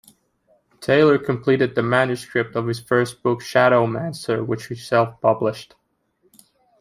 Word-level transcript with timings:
Taylor 0.79 1.19
completed 1.19 1.75
the 1.75 1.83
manuscript 1.83 2.55
of 2.55 2.65
his 2.65 2.79
first 2.79 3.21
book, 3.21 3.39
"Shadowmancer", 3.43 4.43
which 4.43 4.65
he 4.65 4.73
self-published. 4.73 5.75